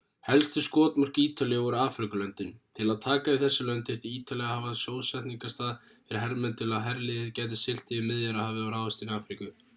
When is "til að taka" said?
2.79-3.29